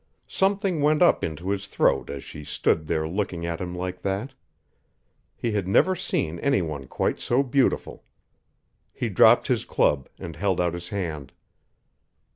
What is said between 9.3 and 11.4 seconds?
his club, and held out his hand.